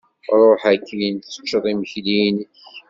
[0.41, 2.55] Ṛuḥ akkin, teččeḍ imekli-inek.